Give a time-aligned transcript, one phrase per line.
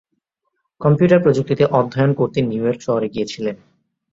[0.81, 3.55] Computer প্রযুক্তিতে অধ্যয়ন করতে নিউ ইয়র্ক শহরে গিয়েছিলেন।